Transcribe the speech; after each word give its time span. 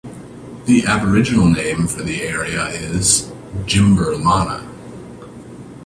The 0.65 0.83
Aboriginal 0.87 1.47
name 1.47 1.87
for 1.87 2.01
the 2.01 2.23
area 2.23 2.65
is 2.69 3.31
"Jimberlana". 3.67 4.67